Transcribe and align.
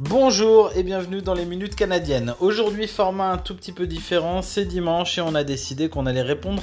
Bonjour 0.00 0.70
et 0.76 0.84
bienvenue 0.84 1.22
dans 1.22 1.34
les 1.34 1.44
minutes 1.44 1.74
canadiennes. 1.74 2.32
Aujourd'hui, 2.38 2.86
format 2.86 3.32
un 3.32 3.36
tout 3.36 3.56
petit 3.56 3.72
peu 3.72 3.88
différent, 3.88 4.42
c'est 4.42 4.64
dimanche 4.64 5.18
et 5.18 5.22
on 5.22 5.34
a 5.34 5.42
décidé 5.42 5.88
qu'on 5.88 6.06
allait 6.06 6.22
répondre 6.22 6.62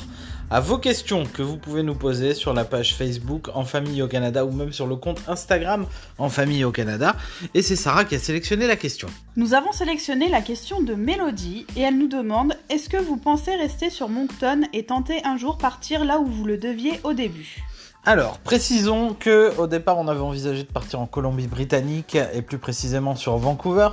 à 0.50 0.62
vos 0.62 0.78
questions 0.78 1.26
que 1.26 1.42
vous 1.42 1.58
pouvez 1.58 1.84
nous 1.84 1.96
poser 1.96 2.34
sur 2.34 2.54
la 2.54 2.64
page 2.64 2.96
Facebook 2.96 3.50
En 3.54 3.66
Famille 3.66 4.02
au 4.02 4.08
Canada 4.08 4.46
ou 4.46 4.54
même 4.54 4.72
sur 4.72 4.88
le 4.88 4.96
compte 4.96 5.20
Instagram 5.28 5.86
En 6.18 6.30
Famille 6.30 6.64
au 6.64 6.72
Canada. 6.72 7.18
Et 7.54 7.62
c'est 7.62 7.76
Sarah 7.76 8.06
qui 8.06 8.16
a 8.16 8.20
sélectionné 8.20 8.68
la 8.68 8.78
question. 8.78 9.10
Nous 9.36 9.54
avons 9.54 9.74
sélectionné 9.74 10.30
la 10.30 10.40
question 10.40 10.82
de 10.82 10.94
Mélodie 10.94 11.66
et 11.76 11.82
elle 11.82 11.98
nous 11.98 12.08
demande 12.08 12.56
Est-ce 12.70 12.88
que 12.88 13.04
vous 13.04 13.18
pensez 13.18 13.54
rester 13.54 13.90
sur 13.90 14.08
Moncton 14.08 14.62
et 14.72 14.86
tenter 14.86 15.22
un 15.26 15.36
jour 15.36 15.58
partir 15.58 16.06
là 16.06 16.20
où 16.20 16.26
vous 16.26 16.46
le 16.46 16.58
deviez 16.58 17.02
au 17.04 17.12
début? 17.12 17.66
Alors, 18.08 18.38
précisons 18.38 19.16
que 19.20 19.58
au 19.58 19.66
départ, 19.66 19.98
on 19.98 20.08
avait 20.08 20.20
envisagé 20.20 20.62
de 20.62 20.72
partir 20.72 21.00
en 21.00 21.08
Colombie-Britannique 21.08 22.16
et 22.16 22.44
plus 22.44 22.60
précisément 22.60 23.16
sur 23.16 23.36
Vancouver. 23.38 23.90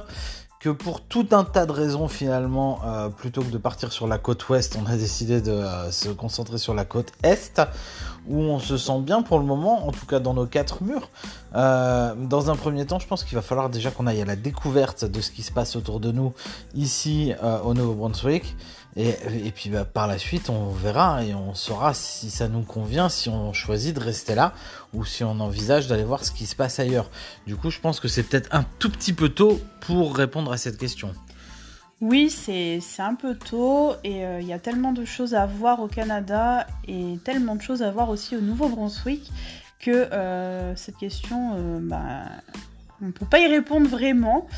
Que 0.60 0.68
pour 0.68 1.00
tout 1.00 1.26
un 1.32 1.44
tas 1.44 1.64
de 1.64 1.72
raisons, 1.72 2.08
finalement, 2.08 2.80
euh, 2.84 3.08
plutôt 3.08 3.40
que 3.40 3.50
de 3.50 3.56
partir 3.56 3.90
sur 3.90 4.06
la 4.06 4.18
côte 4.18 4.48
ouest, 4.50 4.78
on 4.80 4.86
a 4.86 4.96
décidé 4.96 5.40
de 5.40 5.50
euh, 5.50 5.90
se 5.90 6.10
concentrer 6.10 6.58
sur 6.58 6.74
la 6.74 6.84
côte 6.84 7.12
est, 7.22 7.60
où 8.28 8.38
on 8.38 8.58
se 8.58 8.76
sent 8.76 9.00
bien 9.00 9.22
pour 9.22 9.38
le 9.38 9.44
moment, 9.44 9.86
en 9.86 9.92
tout 9.92 10.06
cas 10.06 10.20
dans 10.20 10.34
nos 10.34 10.46
quatre 10.46 10.82
murs. 10.82 11.08
Euh, 11.54 12.14
dans 12.14 12.50
un 12.50 12.56
premier 12.56 12.86
temps, 12.86 12.98
je 12.98 13.06
pense 13.06 13.24
qu'il 13.24 13.34
va 13.34 13.42
falloir 13.42 13.68
déjà 13.68 13.90
qu'on 13.90 14.06
aille 14.06 14.22
à 14.22 14.24
la 14.24 14.36
découverte 14.36 15.04
de 15.04 15.20
ce 15.20 15.30
qui 15.30 15.42
se 15.42 15.52
passe 15.52 15.76
autour 15.76 16.00
de 16.00 16.12
nous 16.12 16.32
ici 16.74 17.32
au 17.64 17.74
Nouveau-Brunswick. 17.74 18.56
Et, 18.94 19.50
puis 19.54 19.70
bah, 19.70 19.86
par 19.86 20.06
la 20.06 20.18
suite, 20.18 20.50
on 20.50 20.68
verra 20.68 21.24
et 21.24 21.34
on 21.34 21.54
saura 21.54 21.94
si 21.94 22.30
ça 22.30 22.48
nous 22.48 22.60
convient, 22.60 23.08
si 23.08 23.30
on 23.30 23.54
choisit 23.54 23.94
de 23.96 24.00
rester 24.00 24.34
là 24.34 24.52
ou 24.92 25.06
si 25.06 25.24
on 25.24 25.40
envisage 25.40 25.86
d'aller 25.86 26.04
voir 26.04 26.24
ce 26.24 26.30
qui 26.30 26.44
se 26.44 26.54
passe 26.54 26.78
ailleurs. 26.78 27.08
Du 27.46 27.56
coup, 27.56 27.70
je 27.70 27.80
pense 27.80 28.00
que 28.00 28.08
c'est 28.08 28.22
peut-être 28.22 28.54
un 28.54 28.64
tout 28.78 28.90
petit 28.90 29.14
peu 29.14 29.30
tôt 29.30 29.58
pour 29.80 30.14
répondre 30.14 30.52
à 30.52 30.58
cette 30.58 30.76
question. 30.76 31.14
Oui, 32.02 32.30
c'est 32.30 32.80
un 32.98 33.14
peu 33.14 33.36
tôt 33.36 33.92
et 34.02 34.26
euh, 34.26 34.40
il 34.40 34.46
y 34.48 34.52
a 34.52 34.58
tellement 34.58 34.90
de 34.90 35.04
choses 35.04 35.34
à 35.34 35.46
voir 35.46 35.80
au 35.80 35.86
Canada 35.86 36.66
et 36.88 37.16
tellement 37.24 37.54
de 37.54 37.62
choses 37.62 37.80
à 37.80 37.92
voir 37.92 38.10
aussi 38.10 38.36
au 38.36 38.40
Nouveau-Brunswick 38.40 39.30
que 39.78 40.08
euh, 40.12 40.74
cette 40.74 40.96
question, 40.96 41.52
euh, 41.54 41.78
bah, 41.80 42.24
on 43.00 43.06
ne 43.06 43.12
peut 43.12 43.24
pas 43.24 43.38
y 43.38 43.46
répondre 43.46 43.88
vraiment. 43.88 44.48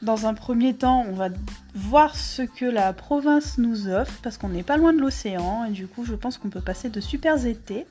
Dans 0.00 0.26
un 0.26 0.32
premier 0.32 0.72
temps, 0.72 1.04
on 1.06 1.12
va 1.12 1.28
voir 1.74 2.16
ce 2.16 2.40
que 2.40 2.64
la 2.64 2.94
province 2.94 3.58
nous 3.58 3.86
offre 3.86 4.14
parce 4.22 4.38
qu'on 4.38 4.48
n'est 4.48 4.62
pas 4.62 4.78
loin 4.78 4.94
de 4.94 5.00
l'océan 5.00 5.66
et 5.66 5.72
du 5.72 5.86
coup, 5.86 6.06
je 6.06 6.14
pense 6.14 6.38
qu'on 6.38 6.48
peut 6.48 6.62
passer 6.62 6.88
de 6.88 7.00
super 7.00 7.44
étés. 7.44 7.86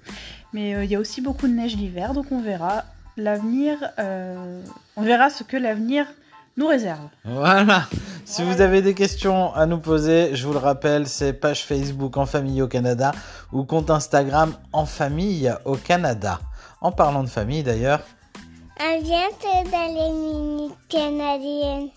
Mais 0.53 0.72
il 0.86 0.89
y 0.89 0.95
a 0.95 1.00
aussi 1.00 1.22
beaucoup 1.22 1.48
de 1.48 1.53
neige 1.53 1.75
l'hiver, 1.75 2.14
donc 2.14 2.31
on 2.31 2.42
verra 2.42 2.86
l'avenir. 3.17 3.77
On 4.00 5.02
verra 5.02 5.30
ce 5.30 5.44
que 5.44 5.58
l'avenir 5.58 6.08
nous 6.58 6.67
réserve. 6.67 7.08
Voilà. 7.25 7.88
Si 8.25 8.41
vous 8.41 8.61
avez 8.61 8.81
des 8.81 8.93
questions 8.93 9.53
à 9.53 9.66
nous 9.66 9.79
poser, 9.79 10.35
je 10.35 10.47
vous 10.47 10.53
le 10.53 10.59
rappelle, 10.59 11.07
c'est 11.07 11.33
page 11.33 11.66
Facebook 11.66 12.17
En 12.17 12.25
Famille 12.25 12.61
au 12.61 12.67
Canada 12.67 13.11
ou 13.52 13.63
compte 13.63 13.89
Instagram 13.89 14.53
En 14.71 14.85
Famille 14.85 15.53
au 15.65 15.75
Canada. 15.75 16.39
En 16.81 16.91
parlant 16.91 17.23
de 17.23 17.30
famille 17.30 17.63
d'ailleurs. 17.63 18.02
À 18.80 18.99
bientôt 19.02 19.69
dans 19.71 19.93
les 19.93 20.11
minutes 20.11 20.77
canadiennes. 20.89 21.89